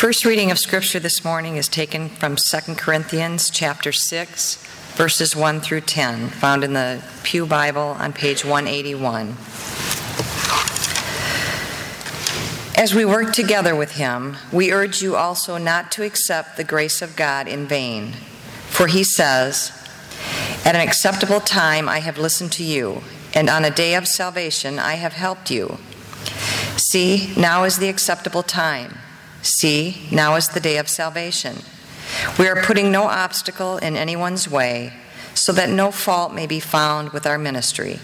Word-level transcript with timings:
First 0.00 0.24
reading 0.24 0.50
of 0.50 0.58
Scripture 0.58 0.98
this 0.98 1.26
morning 1.26 1.58
is 1.58 1.68
taken 1.68 2.08
from 2.08 2.34
2 2.34 2.74
Corinthians 2.76 3.50
chapter 3.50 3.92
6, 3.92 4.56
verses 4.94 5.36
1 5.36 5.60
through 5.60 5.82
10, 5.82 6.28
found 6.30 6.64
in 6.64 6.72
the 6.72 7.04
Pew 7.22 7.44
Bible 7.44 7.96
on 7.98 8.14
page 8.14 8.42
181. 8.42 9.36
As 12.82 12.94
we 12.94 13.04
work 13.04 13.34
together 13.34 13.76
with 13.76 13.96
him, 13.96 14.38
we 14.50 14.72
urge 14.72 15.02
you 15.02 15.16
also 15.16 15.58
not 15.58 15.92
to 15.92 16.02
accept 16.02 16.56
the 16.56 16.64
grace 16.64 17.02
of 17.02 17.14
God 17.14 17.46
in 17.46 17.66
vain. 17.66 18.12
For 18.70 18.86
he 18.86 19.04
says, 19.04 19.70
At 20.64 20.76
an 20.76 20.80
acceptable 20.80 21.40
time 21.40 21.90
I 21.90 21.98
have 21.98 22.16
listened 22.16 22.52
to 22.52 22.64
you, 22.64 23.02
and 23.34 23.50
on 23.50 23.66
a 23.66 23.70
day 23.70 23.94
of 23.94 24.08
salvation 24.08 24.78
I 24.78 24.94
have 24.94 25.12
helped 25.12 25.50
you. 25.50 25.76
See, 26.78 27.34
now 27.36 27.64
is 27.64 27.76
the 27.76 27.90
acceptable 27.90 28.42
time. 28.42 28.96
See, 29.42 30.06
now 30.10 30.36
is 30.36 30.48
the 30.48 30.60
day 30.60 30.76
of 30.78 30.88
salvation. 30.88 31.58
We 32.38 32.48
are 32.48 32.62
putting 32.62 32.90
no 32.90 33.04
obstacle 33.04 33.78
in 33.78 33.96
anyone's 33.96 34.48
way, 34.48 34.92
so 35.34 35.52
that 35.52 35.70
no 35.70 35.90
fault 35.90 36.34
may 36.34 36.46
be 36.46 36.60
found 36.60 37.10
with 37.10 37.26
our 37.26 37.38
ministry. 37.38 38.00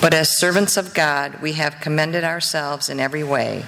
But 0.00 0.14
as 0.14 0.38
servants 0.38 0.76
of 0.76 0.94
God, 0.94 1.40
we 1.42 1.52
have 1.54 1.80
commended 1.80 2.24
ourselves 2.24 2.88
in 2.88 3.00
every 3.00 3.24
way, 3.24 3.64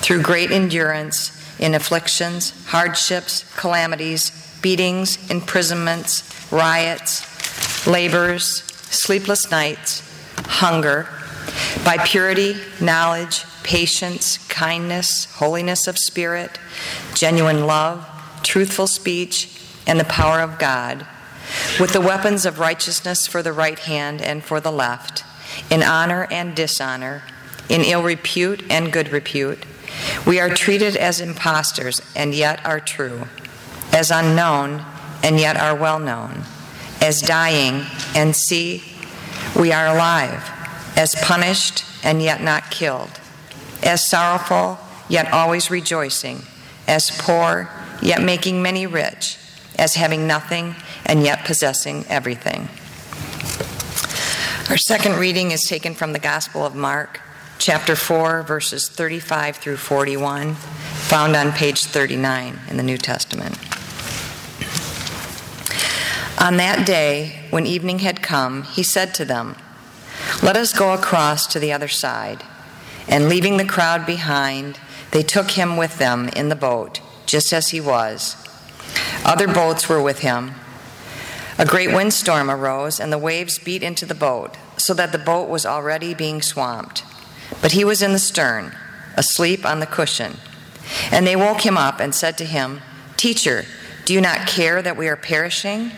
through 0.00 0.22
great 0.22 0.50
endurance 0.50 1.32
in 1.58 1.74
afflictions, 1.74 2.52
hardships, 2.66 3.44
calamities, 3.56 4.58
beatings, 4.60 5.30
imprisonments, 5.30 6.22
riots, 6.52 7.86
labors, 7.86 8.62
sleepless 8.90 9.50
nights, 9.50 10.02
hunger, 10.46 11.08
by 11.84 11.96
purity, 11.98 12.56
knowledge, 12.80 13.44
patience, 13.66 14.38
kindness, 14.46 15.24
holiness 15.34 15.88
of 15.88 15.98
spirit, 15.98 16.56
genuine 17.14 17.66
love, 17.66 18.08
truthful 18.44 18.86
speech, 18.86 19.60
and 19.88 19.98
the 19.98 20.04
power 20.04 20.40
of 20.40 20.56
God, 20.56 21.04
with 21.80 21.92
the 21.92 22.00
weapons 22.00 22.46
of 22.46 22.60
righteousness 22.60 23.26
for 23.26 23.42
the 23.42 23.52
right 23.52 23.80
hand 23.80 24.22
and 24.22 24.44
for 24.44 24.60
the 24.60 24.70
left, 24.70 25.24
in 25.68 25.82
honor 25.82 26.28
and 26.30 26.54
dishonor, 26.54 27.24
in 27.68 27.80
ill 27.80 28.04
repute 28.04 28.62
and 28.70 28.92
good 28.92 29.08
repute. 29.08 29.66
We 30.24 30.38
are 30.38 30.48
treated 30.48 30.96
as 30.96 31.20
impostors 31.20 32.00
and 32.14 32.34
yet 32.34 32.64
are 32.64 32.78
true, 32.78 33.26
as 33.92 34.12
unknown 34.12 34.84
and 35.24 35.40
yet 35.40 35.56
are 35.56 35.74
well 35.74 35.98
known, 35.98 36.44
as 37.00 37.20
dying 37.20 37.84
and 38.14 38.36
see, 38.36 38.84
we 39.58 39.72
are 39.72 39.88
alive, 39.88 40.48
as 40.96 41.16
punished 41.16 41.84
and 42.04 42.22
yet 42.22 42.40
not 42.40 42.70
killed 42.70 43.10
as 43.86 44.08
sorrowful, 44.08 44.78
yet 45.08 45.32
always 45.32 45.70
rejoicing, 45.70 46.42
as 46.88 47.10
poor, 47.18 47.70
yet 48.02 48.20
making 48.20 48.60
many 48.60 48.86
rich, 48.86 49.38
as 49.78 49.94
having 49.94 50.26
nothing, 50.26 50.74
and 51.04 51.22
yet 51.22 51.44
possessing 51.44 52.04
everything. 52.08 52.68
Our 54.68 54.76
second 54.76 55.16
reading 55.16 55.52
is 55.52 55.62
taken 55.62 55.94
from 55.94 56.12
the 56.12 56.18
Gospel 56.18 56.66
of 56.66 56.74
Mark, 56.74 57.20
chapter 57.58 57.94
4, 57.94 58.42
verses 58.42 58.88
35 58.88 59.56
through 59.56 59.76
41, 59.76 60.54
found 60.54 61.36
on 61.36 61.52
page 61.52 61.84
39 61.84 62.58
in 62.68 62.76
the 62.76 62.82
New 62.82 62.98
Testament. 62.98 63.56
On 66.38 66.56
that 66.58 66.84
day, 66.84 67.44
when 67.50 67.64
evening 67.64 68.00
had 68.00 68.22
come, 68.22 68.64
he 68.64 68.82
said 68.82 69.14
to 69.14 69.24
them, 69.24 69.56
Let 70.42 70.56
us 70.56 70.72
go 70.72 70.92
across 70.92 71.46
to 71.46 71.58
the 71.58 71.72
other 71.72 71.88
side. 71.88 72.42
And 73.08 73.28
leaving 73.28 73.56
the 73.56 73.64
crowd 73.64 74.04
behind, 74.04 74.78
they 75.12 75.22
took 75.22 75.52
him 75.52 75.76
with 75.76 75.98
them 75.98 76.28
in 76.30 76.48
the 76.48 76.56
boat, 76.56 77.00
just 77.26 77.52
as 77.52 77.68
he 77.68 77.80
was. 77.80 78.36
Other 79.24 79.46
boats 79.46 79.88
were 79.88 80.02
with 80.02 80.20
him. 80.20 80.52
A 81.58 81.64
great 81.64 81.92
windstorm 81.92 82.50
arose, 82.50 83.00
and 83.00 83.12
the 83.12 83.18
waves 83.18 83.58
beat 83.58 83.82
into 83.82 84.04
the 84.04 84.14
boat, 84.14 84.56
so 84.76 84.92
that 84.94 85.12
the 85.12 85.18
boat 85.18 85.48
was 85.48 85.64
already 85.64 86.14
being 86.14 86.42
swamped. 86.42 87.02
But 87.62 87.72
he 87.72 87.84
was 87.84 88.02
in 88.02 88.12
the 88.12 88.18
stern, 88.18 88.74
asleep 89.16 89.64
on 89.64 89.80
the 89.80 89.86
cushion. 89.86 90.36
And 91.10 91.26
they 91.26 91.36
woke 91.36 91.64
him 91.64 91.78
up 91.78 92.00
and 92.00 92.14
said 92.14 92.36
to 92.38 92.44
him, 92.44 92.82
Teacher, 93.16 93.64
do 94.04 94.12
you 94.12 94.20
not 94.20 94.46
care 94.46 94.82
that 94.82 94.96
we 94.96 95.08
are 95.08 95.16
perishing? 95.16 95.92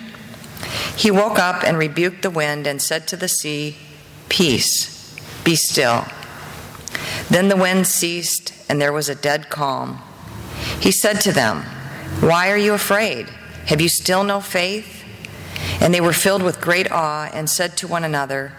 He 0.96 1.10
woke 1.10 1.38
up 1.38 1.62
and 1.64 1.76
rebuked 1.76 2.22
the 2.22 2.30
wind 2.30 2.66
and 2.66 2.80
said 2.80 3.08
to 3.08 3.16
the 3.16 3.28
sea, 3.28 3.76
Peace, 4.28 5.16
be 5.44 5.56
still. 5.56 6.04
Then 7.30 7.48
the 7.48 7.56
wind 7.56 7.86
ceased, 7.86 8.52
and 8.68 8.80
there 8.80 8.92
was 8.92 9.08
a 9.08 9.14
dead 9.14 9.50
calm. 9.50 10.00
He 10.80 10.90
said 10.90 11.20
to 11.22 11.32
them, 11.32 11.62
Why 12.20 12.50
are 12.50 12.56
you 12.56 12.74
afraid? 12.74 13.28
Have 13.66 13.80
you 13.80 13.88
still 13.88 14.24
no 14.24 14.40
faith? 14.40 15.04
And 15.80 15.92
they 15.92 16.00
were 16.00 16.12
filled 16.12 16.42
with 16.42 16.60
great 16.60 16.90
awe 16.90 17.30
and 17.32 17.48
said 17.48 17.76
to 17.78 17.88
one 17.88 18.04
another, 18.04 18.52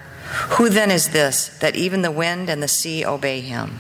Who 0.52 0.70
then 0.70 0.92
is 0.92 1.10
this 1.10 1.48
that 1.60 1.76
even 1.76 2.02
the 2.02 2.12
wind 2.12 2.50
and 2.50 2.62
the 2.62 2.68
sea 2.68 3.06
obey 3.06 3.42
him? 3.42 3.80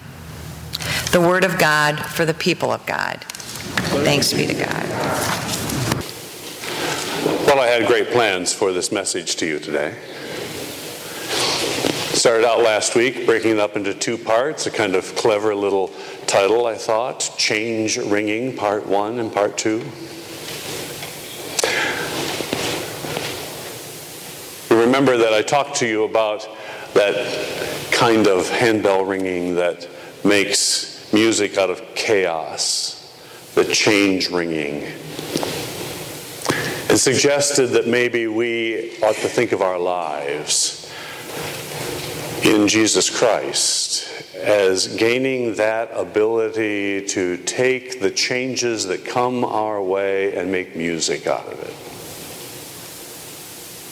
The 1.12 1.22
word 1.22 1.44
of 1.44 1.58
God 1.58 2.00
for 2.00 2.26
the 2.26 2.34
people 2.34 2.72
of 2.72 2.86
God. 2.86 3.24
Thanks 4.04 4.34
be 4.34 4.48
to 4.48 4.54
God. 4.54 4.90
Well, 7.46 7.60
I 7.60 7.68
had 7.68 7.88
great 7.88 8.10
plans 8.10 8.54
for 8.54 8.72
this 8.72 8.92
message 8.92 9.36
to 9.38 9.46
you 9.46 9.60
today. 9.60 9.96
Started 12.20 12.46
out 12.46 12.60
last 12.60 12.96
week 12.96 13.26
breaking 13.26 13.52
it 13.52 13.60
up 13.60 13.78
into 13.78 13.94
two 13.94 14.18
parts, 14.18 14.68
a 14.68 14.72
kind 14.72 14.94
of 14.94 15.16
clever 15.16 15.56
little 15.56 15.90
title, 16.28 16.66
I 16.66 16.76
thought 16.76 17.34
Change 17.38 17.96
Ringing, 17.96 18.58
Part 18.58 18.86
1 18.86 19.20
and 19.20 19.32
Part 19.32 19.58
2. 19.58 19.70
You 24.70 24.82
remember 24.82 25.16
that 25.16 25.32
I 25.32 25.42
talked 25.42 25.78
to 25.78 25.88
you 25.88 26.04
about 26.04 26.46
that 26.94 27.90
kind 27.90 28.28
of 28.28 28.50
handbell 28.50 29.06
ringing 29.06 29.56
that 29.56 29.88
makes 30.26 31.14
music 31.14 31.58
out 31.58 31.70
of 31.70 31.82
chaos, 31.96 33.16
the 33.56 33.64
change 33.64 34.30
ringing. 34.30 34.84
And 36.90 37.00
suggested 37.00 37.68
that 37.68 37.88
maybe 37.88 38.28
we 38.28 38.98
ought 39.02 39.16
to 39.16 39.30
think 39.30 39.54
of 39.54 39.62
our 39.62 39.80
lives 39.80 40.80
in 42.44 42.68
Jesus 42.68 43.10
Christ 43.10 44.36
as 44.36 44.88
gaining 44.96 45.56
that 45.56 45.90
ability 45.94 47.06
to 47.08 47.38
take 47.38 48.00
the 48.00 48.10
changes 48.10 48.86
that 48.86 49.04
come 49.04 49.44
our 49.44 49.82
way 49.82 50.36
and 50.38 50.52
make 50.52 50.76
music 50.76 51.28
out 51.28 51.46
of 51.48 51.60
it. 51.60 51.74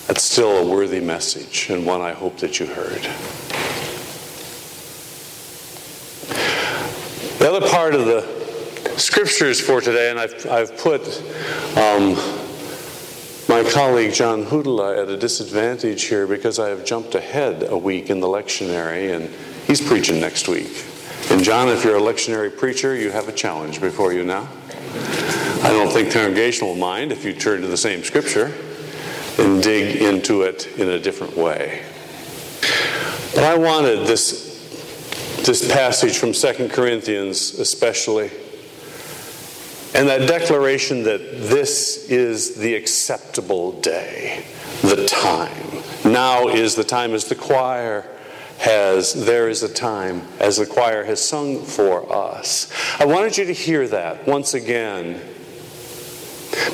That's 0.07 0.23
still 0.23 0.57
a 0.57 0.69
worthy 0.69 1.01
message 1.01 1.69
and 1.69 1.85
one 1.85 2.01
I 2.01 2.13
hope 2.13 2.37
that 2.37 2.59
you 2.59 2.67
heard. 2.67 3.01
The 7.39 7.53
other 7.53 7.69
part 7.69 7.93
of 7.93 8.05
the 8.05 8.21
scriptures 8.97 9.59
for 9.59 9.81
today, 9.81 10.09
and 10.09 10.19
I've, 10.19 10.45
I've 10.47 10.77
put 10.77 11.01
um, 11.77 12.15
my 13.49 13.63
colleague 13.63 14.13
John 14.13 14.43
Hudala 14.43 15.01
at 15.01 15.09
a 15.09 15.15
disadvantage 15.15 16.03
here 16.03 16.27
because 16.27 16.59
I 16.59 16.67
have 16.69 16.83
jumped 16.83 17.15
ahead 17.15 17.63
a 17.63 17.77
week 17.77 18.09
in 18.09 18.19
the 18.19 18.27
lectionary 18.27 19.15
and 19.15 19.33
he's 19.65 19.79
preaching 19.79 20.19
next 20.19 20.49
week. 20.49 20.85
And 21.29 21.43
John, 21.43 21.69
if 21.69 21.83
you're 21.83 21.95
a 21.95 22.01
lectionary 22.01 22.55
preacher, 22.55 22.93
you 22.93 23.09
have 23.11 23.29
a 23.29 23.31
challenge 23.31 23.79
before 23.79 24.11
you 24.11 24.25
now. 24.25 24.49
I 25.63 25.69
don't 25.69 25.89
think 25.91 26.11
congregation 26.11 26.67
will 26.67 26.75
mind 26.75 27.11
if 27.13 27.23
you 27.23 27.33
turn 27.33 27.61
to 27.61 27.67
the 27.67 27.77
same 27.77 28.03
scripture 28.03 28.53
and 29.37 29.63
dig 29.63 30.01
into 30.01 30.41
it 30.41 30.67
in 30.77 30.89
a 30.89 30.99
different 30.99 31.37
way. 31.37 31.85
But 33.33 33.45
I 33.45 33.57
wanted 33.57 34.07
this, 34.07 35.43
this 35.45 35.71
passage 35.71 36.17
from 36.17 36.33
2 36.33 36.67
Corinthians 36.69 37.59
especially 37.59 38.29
and 39.97 40.07
that 40.09 40.27
declaration 40.27 41.01
that 41.03 41.17
this 41.49 42.07
is 42.07 42.53
the 42.53 42.75
acceptable 42.75 43.71
day, 43.81 44.45
the 44.83 45.07
time. 45.07 45.81
Now 46.05 46.49
is 46.49 46.75
the 46.75 46.83
time 46.83 47.15
as 47.15 47.25
the 47.25 47.33
choir 47.33 48.05
has, 48.59 49.25
there 49.25 49.49
is 49.49 49.63
a 49.63 49.73
time 49.73 50.21
as 50.39 50.57
the 50.57 50.67
choir 50.67 51.03
has 51.03 51.19
sung 51.19 51.63
for 51.63 52.13
us. 52.13 52.71
I 52.99 53.05
wanted 53.05 53.39
you 53.39 53.45
to 53.45 53.53
hear 53.53 53.87
that 53.87 54.27
once 54.27 54.53
again 54.53 55.19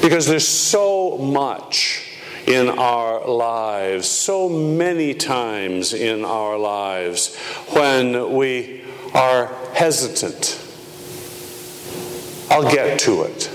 because 0.02 0.28
there's 0.28 0.48
so 0.48 1.18
much 1.18 2.10
in 2.46 2.68
our 2.68 3.26
lives, 3.26 4.06
so 4.10 4.50
many 4.50 5.14
times 5.14 5.94
in 5.94 6.26
our 6.26 6.58
lives 6.58 7.38
when 7.70 8.34
we 8.34 8.84
are 9.14 9.46
hesitant 9.74 10.60
I'll 12.54 12.72
get 12.72 13.00
to 13.00 13.24
it. 13.24 13.50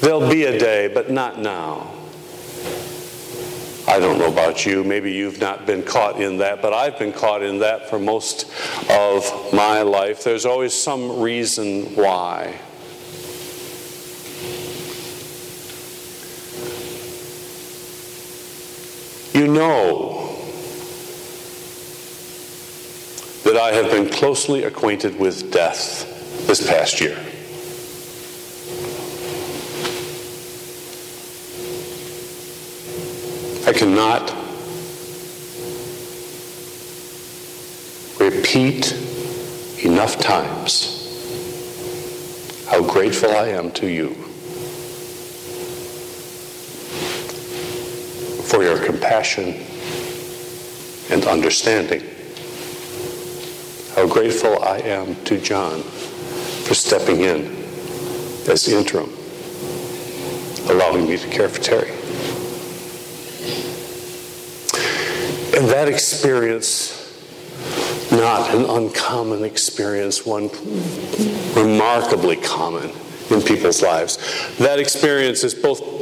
There'll 0.00 0.26
be 0.26 0.44
a 0.44 0.58
day, 0.58 0.88
but 0.88 1.10
not 1.10 1.38
now. 1.38 1.92
I 3.86 3.98
don't 3.98 4.18
know 4.18 4.32
about 4.32 4.64
you. 4.64 4.82
Maybe 4.82 5.12
you've 5.12 5.38
not 5.38 5.66
been 5.66 5.82
caught 5.82 6.18
in 6.18 6.38
that, 6.38 6.62
but 6.62 6.72
I've 6.72 6.98
been 6.98 7.12
caught 7.12 7.42
in 7.42 7.58
that 7.58 7.90
for 7.90 7.98
most 7.98 8.50
of 8.88 9.52
my 9.52 9.82
life. 9.82 10.24
There's 10.24 10.46
always 10.46 10.72
some 10.72 11.20
reason 11.20 11.94
why. 11.94 12.58
You 19.34 19.46
know 19.52 20.38
that 23.44 23.58
I 23.58 23.72
have 23.72 23.90
been 23.90 24.08
closely 24.08 24.64
acquainted 24.64 25.18
with 25.18 25.52
death 25.52 26.46
this 26.46 26.66
past 26.66 27.02
year. 27.02 27.18
Cannot 33.74 34.30
repeat 38.20 38.92
enough 39.84 40.18
times 40.18 40.94
how 42.68 42.82
grateful 42.82 43.30
I 43.30 43.48
am 43.48 43.70
to 43.72 43.88
you 43.88 44.14
for 48.44 48.62
your 48.62 48.78
compassion 48.78 49.54
and 51.10 51.24
understanding. 51.26 52.02
How 53.94 54.06
grateful 54.06 54.62
I 54.62 54.78
am 54.78 55.16
to 55.24 55.40
John 55.40 55.82
for 55.82 56.74
stepping 56.74 57.20
in 57.20 57.46
as 58.48 58.68
interim, 58.68 59.10
allowing 60.68 61.08
me 61.08 61.16
to 61.16 61.28
care 61.28 61.48
for 61.48 61.60
Terry. 61.60 61.90
And 65.56 65.68
that 65.68 65.88
experience, 65.88 66.90
not 68.10 68.52
an 68.52 68.64
uncommon 68.64 69.44
experience, 69.44 70.26
one 70.26 70.50
remarkably 71.54 72.36
common 72.36 72.90
in 73.30 73.40
people's 73.40 73.80
lives. 73.80 74.18
That 74.58 74.80
experience 74.80 75.44
is 75.44 75.54
both 75.54 75.93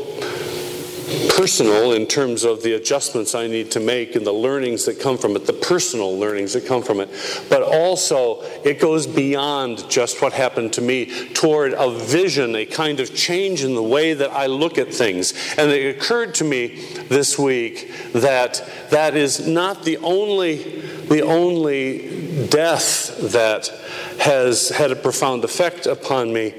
personal 1.30 1.92
in 1.92 2.06
terms 2.06 2.44
of 2.44 2.62
the 2.62 2.74
adjustments 2.74 3.34
I 3.34 3.46
need 3.46 3.70
to 3.72 3.80
make 3.80 4.16
and 4.16 4.26
the 4.26 4.32
learnings 4.32 4.84
that 4.86 5.00
come 5.00 5.19
from 5.19 5.36
it, 5.36 5.46
the 5.46 5.52
personal 5.52 6.19
learnings 6.19 6.52
that 6.52 6.66
come 6.66 6.82
from 6.82 7.00
it. 7.00 7.08
But 7.48 7.62
also, 7.62 8.42
it 8.64 8.80
goes 8.80 9.06
beyond 9.06 9.88
just 9.90 10.22
what 10.22 10.32
happened 10.32 10.72
to 10.74 10.80
me 10.80 11.28
toward 11.34 11.74
a 11.74 11.90
vision, 11.90 12.54
a 12.56 12.66
kind 12.66 13.00
of 13.00 13.14
change 13.14 13.64
in 13.64 13.74
the 13.74 13.82
way 13.82 14.14
that 14.14 14.30
I 14.30 14.46
look 14.46 14.78
at 14.78 14.92
things. 14.92 15.32
And 15.56 15.70
it 15.70 15.96
occurred 15.96 16.34
to 16.36 16.44
me 16.44 16.84
this 17.08 17.38
week 17.38 17.92
that 18.12 18.62
that 18.90 19.16
is 19.16 19.46
not 19.46 19.84
the 19.84 19.98
only, 19.98 20.80
the 21.06 21.22
only 21.22 22.46
death 22.48 23.32
that 23.32 23.69
has 24.20 24.69
had 24.70 24.90
a 24.90 24.96
profound 24.96 25.44
effect 25.44 25.86
upon 25.86 26.32
me 26.32 26.54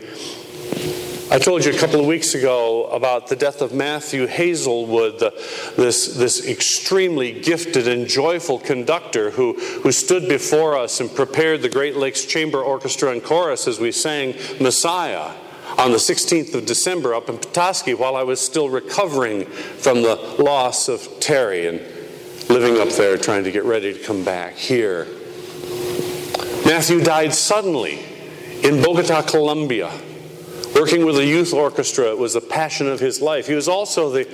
I 1.34 1.40
told 1.40 1.66
you 1.66 1.74
a 1.74 1.78
couple 1.80 2.00
of 2.00 2.06
weeks 2.06 2.36
ago 2.36 2.86
about 2.90 3.26
the 3.26 3.36
death 3.36 3.64
of 3.64 3.74
Matthew 3.74 4.28
Hazelwood, 4.28 5.18
the, 5.18 5.32
this, 5.76 6.14
this 6.14 6.48
extremely 6.48 7.32
gifted 7.42 7.88
and 7.88 8.06
joyful 8.06 8.60
conductor 8.60 9.32
who, 9.32 9.54
who 9.82 9.92
stood 9.92 10.30
before 10.30 10.78
us 10.78 11.00
and 11.00 11.10
prepared 11.10 11.64
the 11.64 11.70
Great 11.70 11.98
Lakes 11.98 12.26
Chamber 12.26 12.62
Orchestra 12.62 13.10
and 13.10 13.24
Chorus 13.24 13.68
as 13.68 13.80
we 13.80 13.92
sang 13.92 14.36
Messiah 14.62 15.34
on 15.80 15.90
the 15.90 15.98
16th 15.98 16.54
of 16.54 16.68
December 16.68 17.16
up 17.16 17.28
in 17.30 17.40
Petoskey 17.40 17.96
while 17.96 18.16
I 18.16 18.22
was 18.22 18.40
still 18.40 18.70
recovering 18.70 19.46
from 19.46 20.04
the 20.04 20.18
loss 20.38 20.88
of 20.88 21.20
Terry 21.20 21.66
and 21.66 21.80
living 22.48 22.80
up 22.80 22.90
there 22.90 23.18
trying 23.18 23.44
to 23.46 23.52
get 23.52 23.64
ready 23.64 23.92
to 23.92 24.00
come 24.04 24.24
back 24.24 24.54
here. 24.54 25.08
Matthew 26.64 27.04
died 27.04 27.34
suddenly 27.34 28.06
in 28.62 28.84
Bogota, 28.84 29.24
Colombia 29.24 29.92
Working 30.76 31.06
with 31.06 31.18
a 31.18 31.26
youth 31.26 31.54
orchestra 31.54 32.16
was 32.16 32.34
the 32.34 32.42
passion 32.42 32.88
of 32.88 33.00
his 33.00 33.22
life. 33.22 33.48
He 33.48 33.54
was 33.54 33.68
also 33.68 34.10
the 34.10 34.28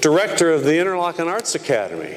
director 0.00 0.50
of 0.50 0.64
the 0.64 0.72
Interlochen 0.72 1.26
Arts 1.26 1.54
Academy. 1.54 2.16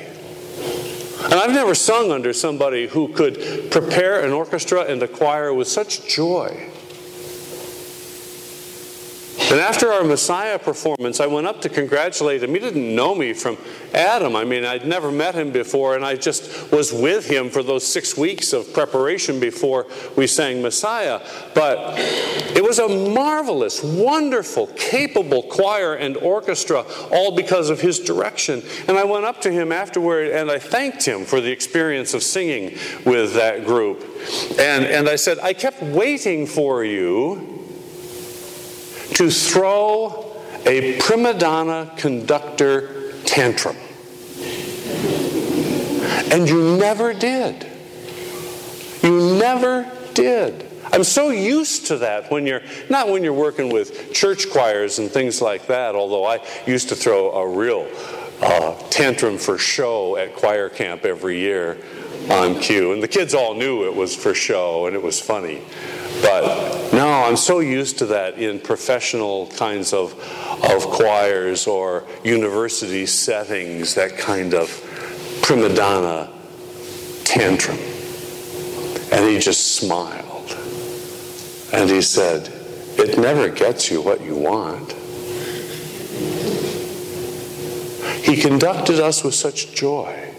And 1.26 1.34
I've 1.34 1.52
never 1.52 1.76
sung 1.76 2.12
under 2.12 2.34
somebody 2.34 2.88
who 2.88 3.10
could 3.10 3.72
prepare 3.72 4.24
an 4.24 4.32
orchestra 4.32 4.82
and 4.82 5.02
a 5.04 5.08
choir 5.08 5.54
with 5.54 5.68
such 5.68 6.08
joy. 6.08 6.70
And 9.52 9.60
after 9.60 9.92
our 9.92 10.04
Messiah 10.04 10.58
performance, 10.58 11.20
I 11.20 11.28
went 11.28 11.46
up 11.46 11.62
to 11.62 11.70
congratulate 11.70 12.42
him. 12.42 12.50
He 12.50 12.60
didn't 12.60 12.96
know 12.96 13.14
me 13.14 13.32
from 13.32 13.58
Adam. 13.94 14.36
I 14.36 14.44
mean, 14.44 14.66
I'd 14.66 14.88
never 14.88 15.12
met 15.12 15.36
him 15.36 15.52
before, 15.52 15.96
and 15.96 16.04
I 16.04 16.16
just 16.16 16.72
was 16.72 16.92
with 16.92 17.28
him 17.28 17.52
for 17.52 17.62
those 17.62 17.86
six 17.86 18.18
weeks 18.18 18.54
of 18.54 18.74
preparation 18.74 19.40
before 19.40 19.86
we 20.16 20.26
sang 20.26 20.64
Messiah. 20.64 21.22
But 21.54 21.94
it 22.56 22.64
was 22.64 22.80
a 22.80 22.90
marvelous, 22.90 23.84
wonderful, 23.84 24.66
capable 24.76 25.44
choir 25.44 25.94
and 25.94 26.18
orchestra, 26.18 26.84
all 27.12 27.36
because 27.36 27.70
of 27.70 27.80
his 27.80 28.00
direction. 28.00 28.64
And 28.88 28.98
I 28.98 29.04
went 29.04 29.26
up 29.26 29.42
to 29.42 29.52
him 29.52 29.72
afterward 29.72 30.30
and 30.30 30.50
I 30.50 30.58
thanked 30.58 31.06
him 31.06 31.24
for 31.24 31.40
the 31.40 31.52
experience 31.52 32.16
of 32.16 32.24
singing 32.24 32.78
with 33.06 33.36
that 33.36 33.66
group. 33.66 34.04
And, 34.58 34.86
and 34.86 35.08
I 35.08 35.18
said, 35.18 35.38
I 35.40 35.54
kept 35.54 35.84
waiting 35.84 36.48
for 36.48 36.84
you 36.84 37.55
to 39.14 39.30
throw 39.30 40.36
a 40.66 40.98
prima 41.00 41.34
donna 41.34 41.94
conductor 41.98 43.14
tantrum. 43.24 43.76
And 46.32 46.50
you 46.50 46.78
never 46.78 47.14
did. 47.14 47.68
You 49.04 49.38
never 49.38 49.90
did. 50.14 50.66
I'm 50.92 51.04
so 51.04 51.30
used 51.30 51.88
to 51.88 51.98
that 52.00 52.32
when 52.32 52.46
you're 52.46 52.62
not 52.90 53.10
when 53.10 53.24
you're 53.24 53.34
working 53.34 53.72
with 53.72 54.14
church 54.14 54.50
choirs 54.50 55.00
and 55.00 55.12
things 55.12 55.42
like 55.42 55.68
that, 55.68 55.96
although 55.96 56.26
I 56.26 56.46
used 56.66 56.90
to 56.90 56.96
throw 56.96 57.32
a 57.32 57.48
real 57.48 57.88
uh, 58.42 58.76
tantrum 58.90 59.38
for 59.38 59.58
show 59.58 60.18
at 60.18 60.36
choir 60.36 60.70
camp 60.70 61.06
every 61.06 61.40
year 61.40 61.78
on 62.30 62.60
cue. 62.60 62.94
And 62.94 63.02
the 63.02 63.08
kids 63.08 63.34
all 63.34 63.54
knew 63.54 63.86
it 63.86 63.96
was 63.96 64.16
for 64.16 64.34
show 64.34 64.88
and 64.88 64.96
it 64.96 65.02
was 65.02 65.20
funny. 65.20 65.62
But 66.22 66.94
no, 66.94 67.08
I'm 67.08 67.38
so 67.38 67.60
used 67.60 67.98
to 68.00 68.06
that 68.08 68.38
in 68.38 68.60
professional 68.60 69.48
kinds 69.48 69.94
of, 69.94 70.14
of 70.64 70.84
choirs 70.84 71.68
or 71.68 72.06
university 72.24 73.06
settings, 73.06 73.96
that 73.96 74.18
kind 74.18 74.54
of 74.54 74.70
prima 75.42 75.74
donna 75.74 76.32
tantrum. 77.24 77.78
And 79.12 79.30
he 79.30 79.40
just 79.40 79.76
smiled. 79.76 80.58
And 81.74 81.90
he 81.90 82.02
said, 82.02 82.52
It 82.98 83.18
never 83.18 83.50
gets 83.50 83.92
you 83.92 84.02
what 84.02 84.22
you 84.22 84.36
want. 84.36 84.94
He 88.24 88.42
conducted 88.42 89.00
us 89.00 89.24
with 89.24 89.36
such 89.36 89.74
joy. 89.74 90.35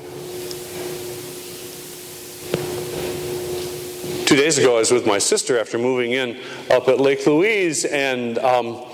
Two 4.36 4.42
days 4.42 4.58
ago, 4.58 4.76
I 4.76 4.80
was 4.80 4.92
with 4.92 5.06
my 5.06 5.16
sister 5.16 5.58
after 5.58 5.78
moving 5.78 6.12
in 6.12 6.38
up 6.70 6.88
at 6.88 7.00
Lake 7.00 7.26
Louise, 7.26 7.86
and 7.86 8.36
um, 8.40 8.84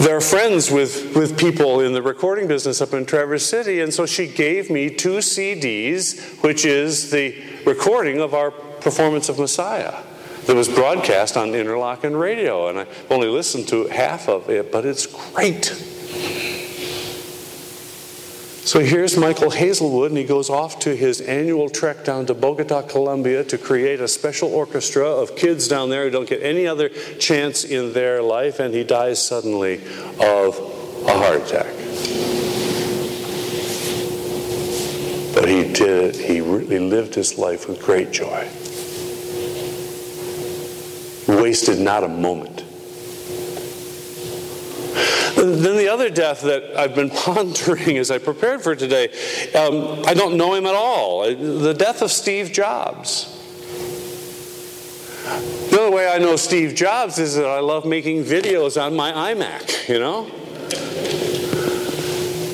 they're 0.00 0.20
friends 0.20 0.68
with, 0.68 1.14
with 1.14 1.38
people 1.38 1.80
in 1.80 1.92
the 1.92 2.02
recording 2.02 2.48
business 2.48 2.80
up 2.80 2.92
in 2.92 3.06
Traverse 3.06 3.46
City, 3.46 3.80
and 3.80 3.94
so 3.94 4.04
she 4.04 4.26
gave 4.26 4.68
me 4.68 4.90
two 4.90 5.18
CDs, 5.18 6.42
which 6.42 6.64
is 6.64 7.12
the 7.12 7.40
recording 7.64 8.18
of 8.20 8.34
our 8.34 8.50
performance 8.50 9.28
of 9.28 9.38
Messiah 9.38 10.02
that 10.46 10.56
was 10.56 10.68
broadcast 10.68 11.36
on 11.36 11.50
Interlochen 11.52 12.18
Radio, 12.18 12.66
and 12.66 12.80
I've 12.80 13.12
only 13.12 13.28
listened 13.28 13.68
to 13.68 13.86
half 13.86 14.28
of 14.28 14.50
it, 14.50 14.72
but 14.72 14.84
it's 14.84 15.06
great. 15.06 15.66
So 18.64 18.78
here's 18.78 19.16
Michael 19.16 19.50
Hazelwood, 19.50 20.12
and 20.12 20.18
he 20.18 20.22
goes 20.22 20.48
off 20.48 20.78
to 20.80 20.94
his 20.94 21.20
annual 21.20 21.68
trek 21.68 22.04
down 22.04 22.26
to 22.26 22.34
Bogota, 22.34 22.82
Colombia 22.82 23.42
to 23.42 23.58
create 23.58 24.00
a 24.00 24.06
special 24.06 24.54
orchestra 24.54 25.04
of 25.04 25.34
kids 25.34 25.66
down 25.66 25.90
there 25.90 26.04
who 26.04 26.10
don't 26.10 26.28
get 26.28 26.44
any 26.44 26.68
other 26.68 26.88
chance 26.88 27.64
in 27.64 27.92
their 27.92 28.22
life, 28.22 28.60
and 28.60 28.72
he 28.72 28.84
dies 28.84 29.20
suddenly 29.20 29.80
of 30.20 30.56
a 31.04 31.12
heart 31.12 31.42
attack. 31.42 31.74
But 35.34 35.48
he 35.48 35.72
did, 35.72 36.14
he 36.14 36.40
really 36.40 36.78
lived 36.78 37.16
his 37.16 37.36
life 37.36 37.68
with 37.68 37.82
great 37.82 38.12
joy. 38.12 38.48
Wasted 41.26 41.80
not 41.80 42.04
a 42.04 42.08
moment. 42.08 42.62
Then 45.42 45.76
the 45.76 45.88
other 45.88 46.08
death 46.08 46.42
that 46.42 46.76
I've 46.76 46.94
been 46.94 47.10
pondering 47.24 47.98
as 47.98 48.12
I 48.12 48.18
prepared 48.18 48.62
for 48.62 48.76
today, 48.76 49.08
um, 49.54 50.04
I 50.06 50.14
don't 50.14 50.36
know 50.36 50.54
him 50.54 50.66
at 50.66 50.74
all. 50.76 51.22
The 51.34 51.74
death 51.74 52.00
of 52.00 52.12
Steve 52.12 52.52
Jobs. 52.52 53.28
The 55.70 55.80
other 55.80 55.90
way 55.90 56.08
I 56.08 56.18
know 56.18 56.36
Steve 56.36 56.76
Jobs 56.76 57.18
is 57.18 57.34
that 57.34 57.46
I 57.46 57.58
love 57.58 57.84
making 57.84 58.22
videos 58.22 58.80
on 58.80 58.94
my 58.94 59.34
iMac, 59.34 59.88
you 59.88 59.98
know? 59.98 60.30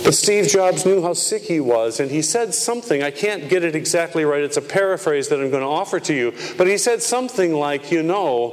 But 0.09 0.15
Steve 0.15 0.49
Jobs 0.49 0.87
knew 0.87 1.03
how 1.03 1.13
sick 1.13 1.43
he 1.43 1.61
was, 1.61 2.01
and 2.01 2.11
he 2.11 2.23
said 2.23 2.55
something. 2.55 3.03
I 3.03 3.11
can't 3.11 3.51
get 3.51 3.63
it 3.63 3.77
exactly 3.77 4.25
right. 4.25 4.41
It's 4.41 4.57
a 4.57 4.63
paraphrase 4.63 5.29
that 5.29 5.39
I'm 5.39 5.51
going 5.51 5.61
to 5.61 5.69
offer 5.69 6.01
to 6.01 6.15
you. 6.15 6.33
But 6.57 6.67
he 6.67 6.79
said 6.79 7.03
something 7.03 7.53
like, 7.53 7.93
You 7.93 8.03
know, 8.03 8.53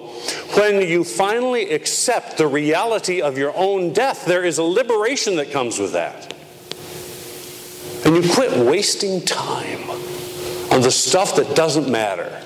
when 0.56 0.82
you 0.82 1.06
finally 1.06 1.72
accept 1.72 2.36
the 2.36 2.46
reality 2.46 3.22
of 3.22 3.38
your 3.38 3.56
own 3.56 3.94
death, 3.94 4.26
there 4.26 4.44
is 4.44 4.58
a 4.58 4.64
liberation 4.64 5.38
that 5.38 5.52
comes 5.52 5.80
with 5.80 5.94
that. 5.94 6.34
And 8.06 8.22
you 8.22 8.34
quit 8.34 8.52
wasting 8.58 9.22
time 9.22 9.90
on 10.74 10.82
the 10.82 10.92
stuff 10.92 11.38
that 11.38 11.56
doesn't 11.56 11.90
matter. 11.90 12.38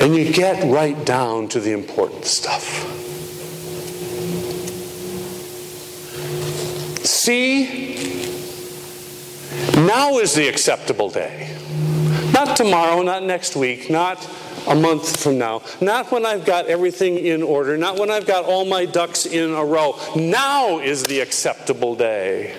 And 0.00 0.16
you 0.16 0.32
get 0.32 0.64
right 0.72 1.04
down 1.04 1.48
to 1.48 1.60
the 1.60 1.72
important 1.72 2.24
stuff. 2.24 3.03
See, 7.14 7.64
now 9.76 10.18
is 10.18 10.34
the 10.34 10.48
acceptable 10.48 11.08
day. 11.08 11.56
Not 12.32 12.56
tomorrow, 12.56 13.02
not 13.02 13.22
next 13.22 13.54
week, 13.54 13.88
not 13.88 14.28
a 14.66 14.74
month 14.74 15.22
from 15.22 15.38
now, 15.38 15.62
not 15.80 16.10
when 16.10 16.26
I've 16.26 16.44
got 16.44 16.66
everything 16.66 17.18
in 17.18 17.42
order, 17.42 17.78
not 17.78 18.00
when 18.00 18.10
I've 18.10 18.26
got 18.26 18.44
all 18.44 18.64
my 18.64 18.84
ducks 18.84 19.26
in 19.26 19.52
a 19.54 19.64
row. 19.64 19.98
Now 20.16 20.80
is 20.80 21.06
the 21.06 21.20
acceptable 21.20 21.94
day. 21.94 22.56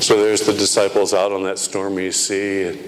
So 0.00 0.22
there's 0.22 0.46
the 0.46 0.54
disciples 0.54 1.12
out 1.12 1.32
on 1.32 1.42
that 1.42 1.58
stormy 1.58 2.12
sea, 2.12 2.80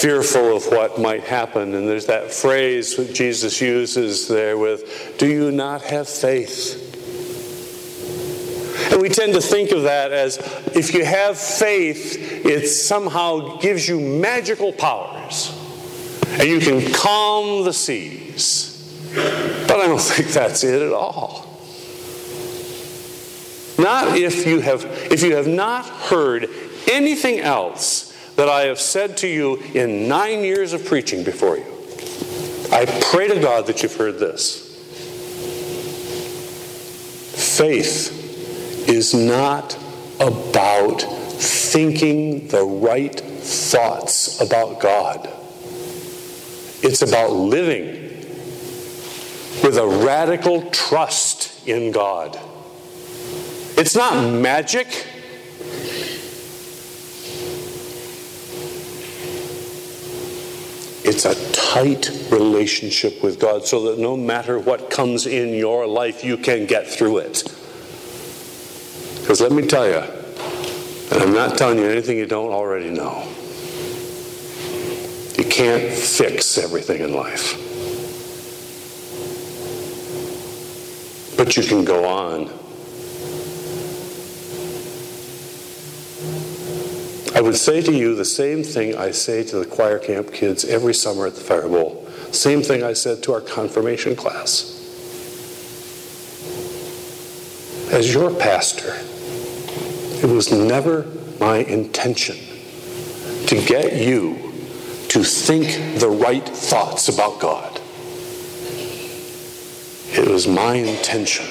fearful 0.00 0.56
of 0.56 0.66
what 0.66 1.00
might 1.00 1.24
happen. 1.24 1.74
And 1.74 1.88
there's 1.88 2.06
that 2.06 2.32
phrase 2.32 2.96
that 2.96 3.14
Jesus 3.14 3.60
uses 3.60 4.28
there 4.28 4.56
with, 4.56 5.16
Do 5.18 5.26
you 5.26 5.50
not 5.50 5.82
have 5.82 6.08
faith? 6.08 6.82
And 8.92 9.02
we 9.02 9.08
tend 9.08 9.34
to 9.34 9.40
think 9.40 9.72
of 9.72 9.82
that 9.82 10.12
as 10.12 10.38
if 10.74 10.94
you 10.94 11.04
have 11.04 11.38
faith, 11.38 12.44
it 12.46 12.68
somehow 12.68 13.58
gives 13.58 13.88
you 13.88 14.00
magical 14.00 14.72
powers. 14.72 15.52
And 16.28 16.44
you 16.44 16.60
can 16.60 16.92
calm 16.92 17.64
the 17.64 17.72
seas. 17.72 18.72
But 19.14 19.80
I 19.80 19.86
don't 19.86 20.00
think 20.00 20.28
that's 20.28 20.64
it 20.64 20.82
at 20.82 20.92
all. 20.92 21.44
Not 23.78 24.16
if 24.16 24.46
you 24.46 24.60
have 24.60 24.84
if 25.10 25.22
you 25.22 25.36
have 25.36 25.46
not 25.46 25.84
heard 25.84 26.48
anything 26.90 27.40
else 27.40 28.15
that 28.36 28.48
I 28.48 28.62
have 28.62 28.80
said 28.80 29.16
to 29.18 29.26
you 29.26 29.56
in 29.74 30.08
9 30.08 30.40
years 30.44 30.72
of 30.72 30.84
preaching 30.84 31.24
before 31.24 31.56
you. 31.56 31.64
I 32.72 32.84
pray 33.10 33.28
to 33.28 33.40
God 33.40 33.66
that 33.66 33.82
you've 33.82 33.96
heard 33.96 34.18
this. 34.18 34.62
Faith 37.56 38.88
is 38.88 39.14
not 39.14 39.76
about 40.20 41.00
thinking 41.00 42.48
the 42.48 42.64
right 42.64 43.18
thoughts 43.18 44.40
about 44.40 44.80
God. 44.80 45.28
It's 46.82 47.02
about 47.02 47.32
living 47.32 47.86
with 49.62 49.78
a 49.78 49.86
radical 49.86 50.70
trust 50.70 51.66
in 51.66 51.90
God. 51.92 52.38
It's 53.78 53.96
not 53.96 54.22
magic. 54.22 55.06
It's 61.16 61.24
a 61.24 61.52
tight 61.54 62.10
relationship 62.30 63.22
with 63.22 63.40
God 63.40 63.64
so 63.64 63.84
that 63.84 63.98
no 63.98 64.18
matter 64.18 64.58
what 64.58 64.90
comes 64.90 65.24
in 65.24 65.54
your 65.54 65.86
life, 65.86 66.22
you 66.22 66.36
can 66.36 66.66
get 66.66 66.86
through 66.86 67.16
it. 67.20 67.42
Because 69.22 69.40
let 69.40 69.50
me 69.50 69.66
tell 69.66 69.86
you, 69.86 69.96
and 69.96 71.22
I'm 71.22 71.32
not 71.32 71.56
telling 71.56 71.78
you 71.78 71.86
anything 71.86 72.18
you 72.18 72.26
don't 72.26 72.52
already 72.52 72.90
know, 72.90 73.26
you 75.38 75.44
can't 75.50 75.90
fix 75.90 76.58
everything 76.58 77.00
in 77.00 77.14
life. 77.14 77.54
But 81.38 81.56
you 81.56 81.62
can 81.62 81.86
go 81.86 82.04
on 82.04 82.50
I 87.36 87.42
would 87.42 87.56
say 87.58 87.82
to 87.82 87.92
you 87.92 88.14
the 88.14 88.24
same 88.24 88.64
thing 88.64 88.96
I 88.96 89.10
say 89.10 89.44
to 89.44 89.58
the 89.58 89.66
choir 89.66 89.98
camp 89.98 90.32
kids 90.32 90.64
every 90.64 90.94
summer 90.94 91.26
at 91.26 91.34
the 91.34 91.42
Fire 91.42 91.68
Bowl. 91.68 92.08
Same 92.32 92.62
thing 92.62 92.82
I 92.82 92.94
said 92.94 93.22
to 93.24 93.34
our 93.34 93.42
confirmation 93.42 94.16
class. 94.16 94.72
As 97.92 98.14
your 98.14 98.34
pastor, 98.34 98.94
it 100.26 100.32
was 100.32 100.50
never 100.50 101.04
my 101.38 101.58
intention 101.58 102.38
to 103.48 103.62
get 103.66 103.92
you 103.92 104.36
to 105.08 105.22
think 105.22 106.00
the 106.00 106.08
right 106.08 106.48
thoughts 106.48 107.10
about 107.10 107.38
God. 107.38 107.78
It 110.18 110.26
was 110.26 110.48
my 110.48 110.76
intention 110.76 111.44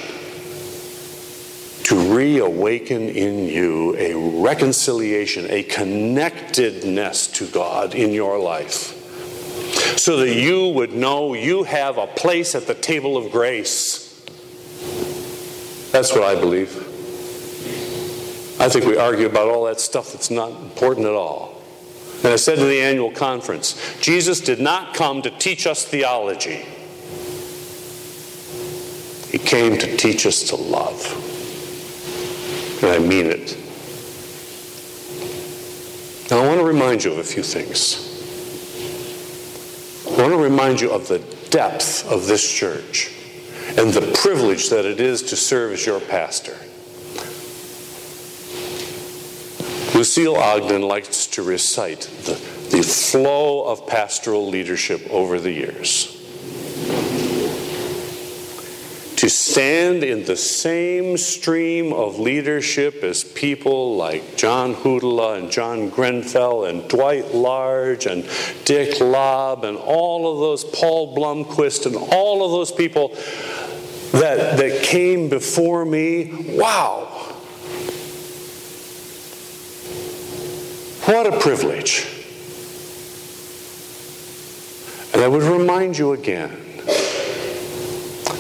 to 1.86 2.16
reawaken 2.16 3.10
in 3.10 3.46
you 3.46 3.96
a 3.98 4.16
reconciliation, 4.42 5.46
a 5.52 5.62
connectedness 5.62 7.28
to 7.28 7.46
God 7.46 7.94
in 7.94 8.12
your 8.12 8.40
life, 8.40 8.92
so 9.96 10.18
that 10.18 10.34
you 10.34 10.70
would 10.70 10.94
know 10.94 11.36
you 11.36 11.64
have 11.64 12.00
a 12.00 12.08
place 12.08 12.56
at 12.56 12.66
the 12.66 12.74
table 12.74 13.16
of 13.16 13.32
grace. 13.32 14.02
That's 15.92 16.12
what 16.12 16.24
I 16.24 16.34
believe. 16.34 16.76
I 18.60 18.68
think 18.68 18.86
we 18.86 18.98
argue 18.98 19.28
about 19.28 19.50
all 19.50 19.66
that 19.66 19.80
stuff 19.80 20.12
that's 20.12 20.32
not 20.32 20.60
important 20.64 21.06
at 21.06 21.14
all. 21.14 21.62
And 22.24 22.34
I 22.34 22.38
said 22.38 22.58
to 22.58 22.66
the 22.66 22.82
annual 22.82 23.12
conference 23.12 23.80
Jesus 24.02 24.40
did 24.40 24.60
not 24.60 24.96
come 24.96 25.22
to 25.22 25.30
teach 25.30 25.68
us 25.68 25.86
theology, 25.86 26.66
He 29.30 29.38
came 29.38 29.78
to 29.78 29.98
teach 29.98 30.26
us 30.26 30.50
to 30.50 30.56
love 30.56 31.34
and 32.86 32.94
I 32.94 33.00
mean 33.00 33.26
it. 33.26 33.58
Now, 36.30 36.44
I 36.44 36.48
want 36.48 36.60
to 36.60 36.66
remind 36.66 37.04
you 37.04 37.12
of 37.12 37.18
a 37.18 37.24
few 37.24 37.44
things. 37.44 38.12
I 40.08 40.22
want 40.22 40.34
to 40.34 40.38
remind 40.38 40.82
you 40.82 40.92
of 40.92 41.08
the 41.08 41.20
depth 41.50 42.08
of 42.10 42.28
this 42.28 42.48
church 42.48 43.12
and 43.78 43.92
the 43.92 44.14
privilege 44.22 44.70
that 44.70 44.86
it 44.86 45.00
is 45.00 45.24
to 45.24 45.36
serve 45.36 45.74
as 45.74 45.86
your 45.86 46.00
pastor. 46.00 46.56
Lucille 49.98 50.36
Ogden 50.36 50.82
likes 50.82 51.26
to 51.28 51.42
recite 51.42 52.02
the, 52.26 52.34
the 52.76 52.84
flow 52.84 53.64
of 53.64 53.88
pastoral 53.88 54.48
leadership 54.48 55.02
over 55.10 55.40
the 55.40 55.52
years 55.52 56.15
to 59.26 59.30
stand 59.32 60.04
in 60.04 60.24
the 60.26 60.38
same 60.38 61.18
stream 61.18 61.92
of 61.92 62.20
leadership 62.20 63.04
as 63.04 63.24
people 63.24 63.96
like 63.96 64.38
John 64.38 64.76
Hoodala 64.76 65.40
and 65.40 65.50
John 65.50 65.90
Grenfell 65.90 66.66
and 66.66 66.88
Dwight 66.88 67.34
Large 67.34 68.06
and 68.06 68.30
Dick 68.66 69.02
Lobb 69.02 69.64
and 69.64 69.80
all 69.80 70.32
of 70.32 70.40
those, 70.42 70.64
Paul 70.64 71.18
Blumquist 71.18 71.88
and 71.88 71.96
all 71.96 72.46
of 72.46 72.52
those 72.52 72.72
people 72.72 73.16
that, 74.12 74.58
that 74.58 74.84
came 74.84 75.28
before 75.28 75.86
me. 75.86 76.32
Wow. 76.48 77.06
What 81.06 81.34
a 81.34 81.40
privilege. 81.40 82.06
And 85.16 85.24
I 85.24 85.28
would 85.28 85.42
remind 85.42 85.98
you 85.98 86.14
again 86.14 86.65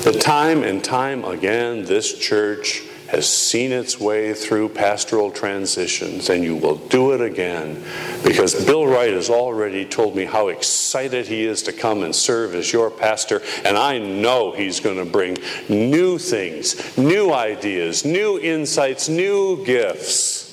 that 0.06 0.22
time 0.22 0.62
and 0.62 0.84
time 0.84 1.26
again, 1.26 1.84
this 1.84 2.18
church 2.20 2.84
has 3.08 3.28
seen 3.28 3.72
its 3.72 4.00
way 4.00 4.36
through 4.36 4.70
pastoral 4.70 5.32
transitions, 5.32 6.30
and 6.30 6.44
you 6.44 6.56
will 6.56 6.76
do 6.76 7.14
it 7.14 7.22
again 7.22 7.84
because 8.24 8.66
Bill 8.66 8.86
Wright 8.86 9.14
has 9.14 9.32
already 9.32 9.84
told 9.84 10.16
me 10.16 10.26
how 10.26 10.50
excited 10.50 11.26
he 11.26 11.44
is 11.44 11.64
to 11.64 11.74
come 11.74 12.04
and 12.04 12.16
serve 12.16 12.54
as 12.54 12.72
your 12.72 12.92
pastor, 12.92 13.42
and 13.64 13.76
I 13.78 13.98
know 13.98 14.52
he's 14.52 14.80
going 14.80 14.98
to 14.98 15.06
bring 15.06 15.38
new 15.70 16.20
things, 16.20 16.96
new 16.98 17.32
ideas, 17.32 18.06
new 18.06 18.40
insights, 18.40 19.10
new 19.10 19.66
gifts. 19.66 20.44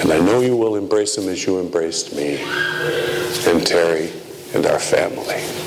And 0.00 0.10
I 0.10 0.20
know 0.20 0.40
you 0.40 0.56
will 0.56 0.76
embrace 0.76 1.18
him 1.18 1.28
as 1.28 1.44
you 1.46 1.60
embraced 1.60 2.14
me 2.14 2.42
and 3.46 3.66
Terry 3.66 4.10
and 4.54 4.64
our 4.64 4.78
family. 4.78 5.63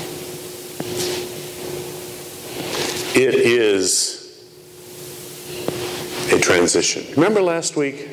It 3.18 3.34
is 3.34 4.46
a 6.30 6.38
transition. 6.38 7.04
Remember 7.16 7.42
last 7.42 7.74
week? 7.74 8.08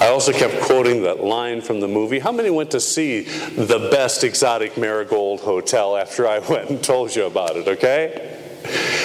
I 0.00 0.10
also 0.10 0.30
kept 0.32 0.62
quoting 0.62 1.02
that 1.02 1.24
line 1.24 1.60
from 1.60 1.80
the 1.80 1.88
movie. 1.88 2.20
How 2.20 2.30
many 2.30 2.48
went 2.48 2.70
to 2.70 2.78
see 2.78 3.22
the 3.22 3.88
best 3.90 4.22
exotic 4.22 4.78
marigold 4.78 5.40
hotel 5.40 5.96
after 5.96 6.28
I 6.28 6.38
went 6.48 6.70
and 6.70 6.80
told 6.80 7.16
you 7.16 7.24
about 7.24 7.56
it, 7.56 7.66
okay? 7.66 8.38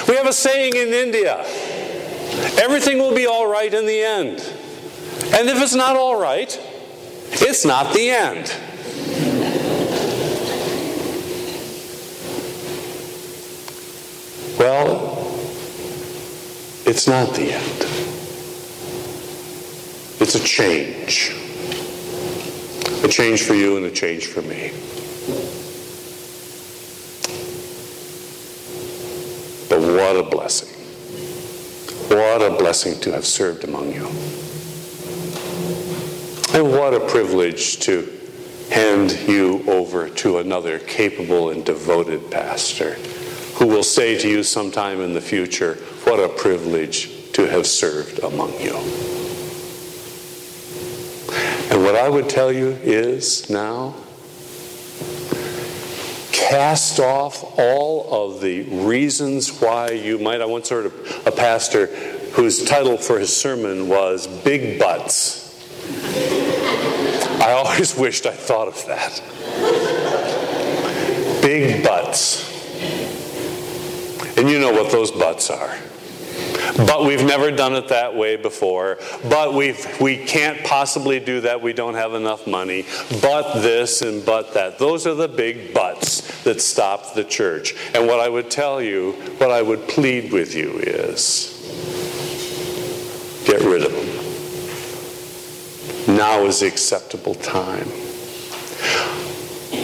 We 0.07 0.15
have 0.17 0.27
a 0.27 0.33
saying 0.33 0.75
in 0.75 0.89
India 0.89 1.37
everything 2.59 2.99
will 2.99 3.15
be 3.15 3.25
all 3.25 3.47
right 3.47 3.73
in 3.73 3.87
the 3.87 3.99
end. 3.99 4.37
And 5.33 5.49
if 5.49 5.59
it's 5.59 5.73
not 5.73 5.95
all 5.95 6.21
right, 6.21 6.47
it's 7.31 7.65
not 7.65 7.91
the 7.95 8.11
end. 8.11 8.53
Well, 14.57 15.07
It's 17.07 17.13
not 17.13 17.35
the 17.35 17.53
end. 17.53 17.81
It's 20.19 20.35
a 20.35 20.43
change. 20.43 21.31
A 23.01 23.07
change 23.07 23.43
for 23.43 23.53
you 23.53 23.77
and 23.77 23.85
a 23.85 23.91
change 23.91 24.25
for 24.25 24.41
me. 24.41 24.73
But 29.69 29.79
what 29.79 30.17
a 30.17 30.29
blessing. 30.29 30.67
What 32.09 32.41
a 32.41 32.57
blessing 32.57 32.99
to 32.99 33.13
have 33.13 33.25
served 33.25 33.63
among 33.63 33.93
you. 33.93 34.05
And 36.53 36.73
what 36.73 36.93
a 36.93 36.99
privilege 37.07 37.79
to 37.85 38.11
hand 38.69 39.17
you 39.29 39.63
over 39.69 40.09
to 40.09 40.39
another 40.39 40.79
capable 40.79 41.51
and 41.51 41.63
devoted 41.63 42.29
pastor 42.29 42.95
who 43.55 43.67
will 43.67 43.83
say 43.83 44.17
to 44.17 44.27
you 44.27 44.43
sometime 44.43 44.99
in 44.99 45.13
the 45.13 45.21
future, 45.21 45.77
What 46.07 46.21
a 46.21 46.29
privilege 46.29 47.33
to 47.33 47.49
have 47.49 47.67
served 47.67 48.19
among 48.19 48.53
you. 48.61 48.77
And 51.69 51.83
what 51.83 51.95
I 51.97 52.07
would 52.07 52.29
tell 52.29 52.49
you 52.49 52.69
is 52.81 53.49
now, 53.49 53.93
cast 56.31 57.01
off 57.01 57.43
all 57.59 58.07
of 58.33 58.39
the 58.39 58.61
reasons 58.85 59.59
why 59.59 59.89
you 59.89 60.17
might. 60.17 60.39
I 60.39 60.45
once 60.45 60.69
heard 60.69 60.85
a 61.25 61.31
pastor 61.31 61.87
whose 62.31 62.63
title 62.63 62.95
for 62.95 63.19
his 63.19 63.35
sermon 63.35 63.89
was 63.89 64.27
Big 64.27 64.79
Butts. 64.79 65.43
I 67.41 67.51
always 67.51 67.97
wished 67.99 68.25
I 68.25 68.31
thought 68.31 68.69
of 68.69 68.85
that. 68.85 69.21
Big 71.41 71.83
butts. 71.83 72.47
And 74.37 74.49
you 74.49 74.57
know 74.57 74.71
what 74.71 74.89
those 74.89 75.11
butts 75.11 75.49
are. 75.49 75.77
But 76.77 77.05
we've 77.05 77.23
never 77.23 77.49
done 77.49 77.73
it 77.73 77.87
that 77.87 78.15
way 78.15 78.35
before. 78.35 78.99
But 79.29 79.53
we 79.53 79.75
we 79.99 80.17
can't 80.17 80.63
possibly 80.63 81.19
do 81.19 81.41
that. 81.41 81.61
We 81.61 81.73
don't 81.73 81.95
have 81.95 82.13
enough 82.13 82.45
money. 82.45 82.85
But 83.21 83.61
this 83.61 84.03
and 84.03 84.23
but 84.23 84.53
that. 84.53 84.77
Those 84.77 85.07
are 85.07 85.15
the 85.15 85.27
big 85.27 85.73
buts 85.73 86.43
that 86.43 86.61
stop 86.61 87.15
the 87.15 87.23
church. 87.23 87.75
And 87.95 88.05
what 88.07 88.19
I 88.19 88.29
would 88.29 88.51
tell 88.51 88.81
you, 88.81 89.13
what 89.39 89.49
I 89.49 89.61
would 89.61 89.87
plead 89.87 90.31
with 90.31 90.53
you 90.53 90.77
is 90.77 91.53
get 93.45 93.61
rid 93.61 93.83
of 93.83 93.91
them. 93.91 94.05
Now 96.15 96.45
is 96.45 96.59
the 96.59 96.67
acceptable 96.67 97.35
time. 97.35 97.87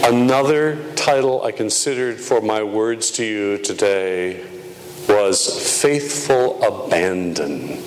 Another 0.03 0.93
title 0.93 1.43
I 1.43 1.51
considered 1.51 2.19
for 2.19 2.39
my 2.41 2.61
words 2.61 3.09
to 3.11 3.25
you 3.25 3.57
today 3.57 4.45
was 5.27 5.81
Faithful 5.81 6.61
Abandon. 6.61 7.81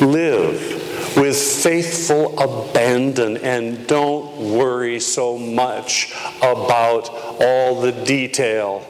Live 0.00 1.16
with 1.16 1.36
faithful 1.36 2.38
abandon 2.38 3.36
and 3.38 3.86
don't 3.88 4.36
worry 4.54 5.00
so 5.00 5.36
much 5.36 6.14
about 6.38 7.10
all 7.40 7.80
the 7.80 7.90
detail. 8.04 8.86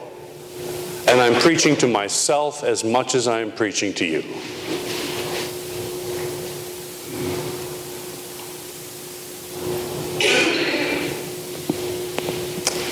And 1.07 1.19
I'm 1.19 1.41
preaching 1.41 1.75
to 1.77 1.87
myself 1.87 2.63
as 2.63 2.83
much 2.83 3.15
as 3.15 3.27
I'm 3.27 3.51
preaching 3.51 3.93
to 3.95 4.05
you. 4.05 4.21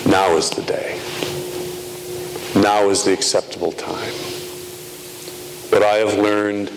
Now 0.09 0.35
is 0.35 0.49
the 0.49 0.63
day. 0.63 0.78
Now 2.61 2.89
is 2.89 3.05
the 3.05 3.13
acceptable 3.13 3.71
time. 3.71 4.13
But 5.71 5.81
I 5.81 5.95
have 5.95 6.19
learned 6.19 6.69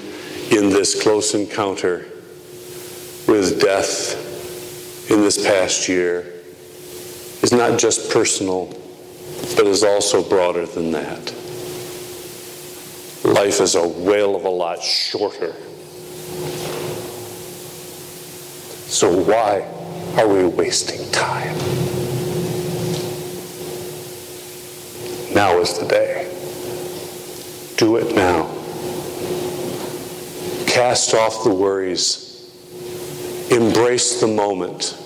in 0.52 0.70
this 0.70 1.02
close 1.02 1.34
encounter 1.34 2.06
with 3.26 3.60
death 3.60 5.10
in 5.10 5.22
this 5.22 5.44
past 5.44 5.88
year 5.88 6.32
is 7.42 7.52
not 7.52 7.80
just 7.80 8.12
personal, 8.12 8.66
but 9.56 9.66
is 9.66 9.82
also 9.82 10.22
broader 10.22 10.66
than 10.66 10.92
that. 10.92 11.34
Life 13.24 13.60
is 13.60 13.74
a 13.74 13.86
whale 13.86 14.36
of 14.36 14.44
a 14.44 14.50
lot 14.50 14.80
shorter. 14.80 15.52
So 18.88 19.10
why 19.24 19.66
are 20.16 20.28
we 20.28 20.44
wasting 20.44 21.10
time? 21.10 21.91
Now 25.34 25.58
is 25.60 25.78
the 25.78 25.86
day. 25.86 26.28
Do 27.76 27.96
it 27.96 28.14
now. 28.14 28.44
Cast 30.66 31.14
off 31.14 31.42
the 31.44 31.54
worries. 31.54 32.50
Embrace 33.50 34.20
the 34.20 34.26
moment. 34.26 34.98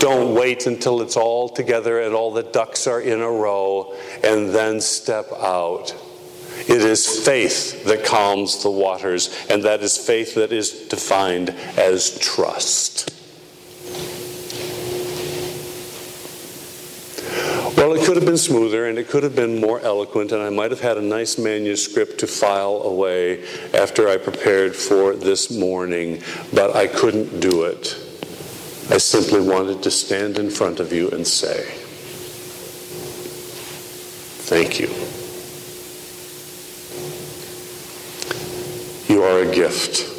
Don't 0.00 0.34
wait 0.34 0.66
until 0.66 1.00
it's 1.00 1.16
all 1.16 1.48
together 1.48 2.00
and 2.00 2.14
all 2.14 2.30
the 2.30 2.42
ducks 2.42 2.86
are 2.86 3.00
in 3.00 3.20
a 3.20 3.30
row 3.30 3.94
and 4.22 4.50
then 4.54 4.80
step 4.80 5.26
out. 5.32 5.94
It 6.68 6.82
is 6.82 7.24
faith 7.24 7.84
that 7.84 8.04
calms 8.04 8.62
the 8.62 8.70
waters, 8.70 9.46
and 9.48 9.62
that 9.62 9.82
is 9.82 9.96
faith 9.96 10.34
that 10.34 10.52
is 10.52 10.70
defined 10.88 11.50
as 11.76 12.18
trust. 12.18 13.10
Well, 17.76 17.92
it 17.92 18.05
could 18.16 18.22
have 18.22 18.32
been 18.32 18.38
smoother 18.38 18.86
and 18.86 18.98
it 18.98 19.08
could 19.08 19.22
have 19.22 19.36
been 19.36 19.60
more 19.60 19.78
eloquent, 19.80 20.32
and 20.32 20.40
I 20.40 20.48
might 20.48 20.70
have 20.70 20.80
had 20.80 20.96
a 20.96 21.02
nice 21.02 21.36
manuscript 21.36 22.16
to 22.20 22.26
file 22.26 22.80
away 22.84 23.44
after 23.74 24.08
I 24.08 24.16
prepared 24.16 24.74
for 24.74 25.14
this 25.14 25.50
morning, 25.50 26.22
but 26.50 26.74
I 26.74 26.86
couldn't 26.86 27.40
do 27.40 27.64
it. 27.64 27.94
I 28.88 28.96
simply 28.96 29.42
wanted 29.42 29.82
to 29.82 29.90
stand 29.90 30.38
in 30.38 30.48
front 30.48 30.80
of 30.80 30.94
you 30.94 31.10
and 31.10 31.26
say, 31.26 31.64
Thank 34.48 34.80
you. 34.80 34.88
You 39.14 39.24
are 39.24 39.40
a 39.40 39.54
gift. 39.54 40.15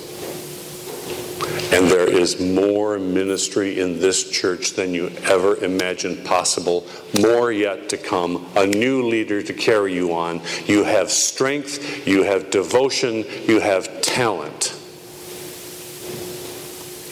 And 1.70 1.92
there 1.92 2.10
is 2.10 2.40
more 2.40 2.98
ministry 2.98 3.82
in 3.82 4.00
this 4.00 4.30
church 4.32 4.72
than 4.72 4.94
you 4.94 5.12
ever 5.24 5.58
imagined 5.58 6.26
possible. 6.26 6.88
More 7.20 7.52
yet 7.52 7.90
to 7.90 7.98
come. 7.98 8.48
A 8.56 8.66
new 8.66 9.04
leader 9.04 9.44
to 9.44 9.54
carry 9.54 9.94
you 9.94 10.14
on. 10.14 10.42
You 10.66 10.86
have 10.86 11.12
strength, 11.12 12.08
you 12.08 12.24
have 12.24 12.52
devotion, 12.52 13.26
you 13.46 13.60
have 13.60 14.02
talent. 14.02 14.80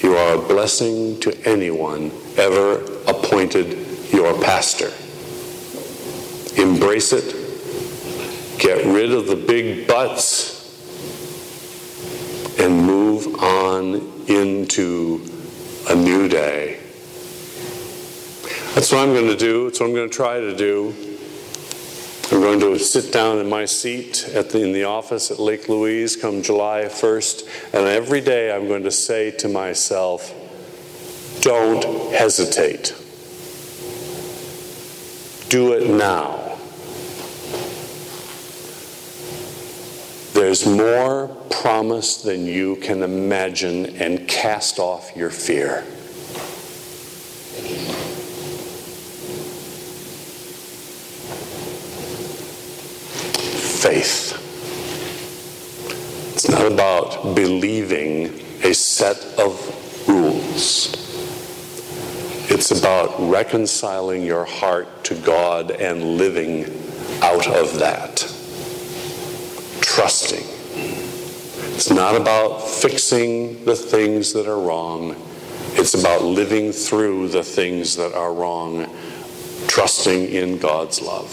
You 0.01 0.15
are 0.15 0.35
a 0.35 0.47
blessing 0.47 1.19
to 1.19 1.37
anyone 1.45 2.11
ever 2.37 2.75
appointed 3.07 4.13
your 4.13 4.41
pastor. 4.41 4.91
Embrace 6.61 7.11
it. 7.11 7.35
Get 8.57 8.85
rid 8.85 9.11
of 9.11 9.27
the 9.27 9.35
big 9.35 9.85
buts 9.85 10.55
and 12.57 12.85
move 12.85 13.35
on 13.43 14.14
into 14.27 15.21
a 15.89 15.95
new 15.95 16.27
day. 16.27 16.79
That's 18.73 18.91
what 18.91 19.07
I'm 19.07 19.13
going 19.13 19.27
to 19.27 19.37
do. 19.37 19.65
That's 19.65 19.79
what 19.79 19.87
I'm 19.87 19.95
going 19.95 20.09
to 20.09 20.15
try 20.15 20.39
to 20.39 20.55
do. 20.55 20.93
I'm 22.31 22.41
going 22.41 22.59
to 22.59 22.79
sit 22.79 23.13
down 23.13 23.37
in 23.37 23.47
my 23.47 23.65
seat 23.65 24.27
the, 24.33 24.61
in 24.61 24.73
the 24.73 24.83
office 24.85 25.29
at 25.29 25.39
Lake 25.39 25.69
Louise 25.69 26.15
come 26.15 26.41
July 26.41 26.85
1st, 26.85 27.73
and 27.73 27.87
every 27.87 28.19
day 28.19 28.51
I'm 28.51 28.67
going 28.67 28.83
to 28.83 28.91
say 28.91 29.31
to 29.31 29.47
myself, 29.47 30.33
don't 31.41 31.83
hesitate. 32.11 32.95
Do 35.49 35.73
it 35.73 35.89
now. 35.89 36.44
There's 40.35 40.65
more 40.65 41.29
promise 41.49 42.17
than 42.17 42.45
you 42.45 42.75
can 42.75 43.03
imagine, 43.03 43.95
and 43.95 44.27
cast 44.27 44.79
off 44.79 45.15
your 45.15 45.29
fear. 45.29 45.83
Faith. 53.79 54.33
It's 56.33 56.49
not 56.49 56.69
about 56.69 57.33
believing 57.33 58.25
a 58.61 58.73
set 58.73 59.23
of 59.39 59.57
rules. 60.05 60.91
It's 62.51 62.71
about 62.71 63.15
reconciling 63.31 64.23
your 64.23 64.43
heart 64.43 65.05
to 65.05 65.15
God 65.15 65.71
and 65.71 66.17
living 66.17 66.65
out 67.21 67.47
of 67.47 67.79
that 67.79 68.14
trusting. 69.95 70.43
It's 71.73 71.89
not 71.89 72.17
about 72.17 72.57
fixing 72.57 73.63
the 73.63 73.77
things 73.77 74.33
that 74.33 74.45
are 74.45 74.59
wrong. 74.59 75.15
It's 75.75 75.93
about 75.93 76.21
living 76.21 76.73
through 76.73 77.29
the 77.29 77.41
things 77.41 77.95
that 77.95 78.13
are 78.13 78.33
wrong, 78.33 78.93
trusting 79.69 80.25
in 80.33 80.57
God's 80.57 81.01
love. 81.01 81.31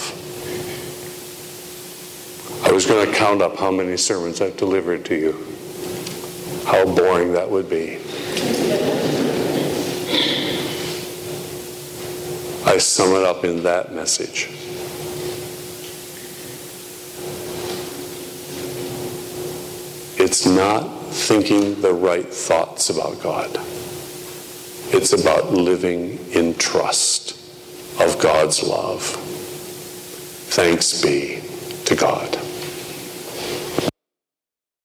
I 2.65 2.71
was 2.71 2.87
going 2.87 3.05
to 3.05 3.13
count 3.13 3.43
up 3.43 3.57
how 3.57 3.73
many 3.73 3.97
sermons 3.97 4.41
I've 4.41 4.57
delivered 4.57 5.05
to 5.07 5.17
you. 5.17 5.33
How 6.65 6.85
boring 6.85 7.33
that 7.33 7.51
would 7.51 7.69
be. 7.69 7.97
I 12.65 12.79
sum 12.79 13.17
it 13.17 13.25
up 13.25 13.45
in 13.45 13.65
that 13.65 13.93
message. 13.93 14.51
It's 20.33 20.47
not 20.47 20.85
thinking 21.11 21.83
the 21.83 21.93
right 21.93 22.27
thoughts 22.27 22.89
about 22.89 23.23
God. 23.23 23.51
It's 24.89 25.13
about 25.13 25.53
living 25.53 26.19
in 26.33 26.55
trust 26.55 27.33
of 28.01 28.19
God's 28.19 28.63
love. 28.63 29.03
Thanks 30.49 31.03
be 31.03 31.43
to 31.85 31.95
God. 31.95 32.42